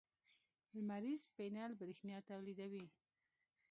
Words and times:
لمریز 0.75 1.21
پینل 1.35 1.71
برېښنا 1.79 2.17
تولیدوي. 2.29 2.85